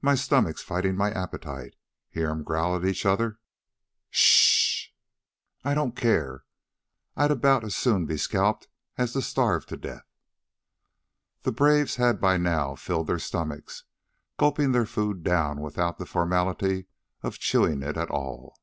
[0.00, 1.74] "My stomach's fighting my appetite.
[2.10, 3.40] Hear 'em growl at each other?"
[4.12, 4.96] "S h h h."
[5.64, 6.44] "I don't care.
[7.16, 10.06] I'd 'bout as soon be scalped as to starve to death."
[11.42, 13.82] The braves had by now filled their stomachs,
[14.38, 16.86] gulping their food down without the formality
[17.24, 18.60] of chewing it at all.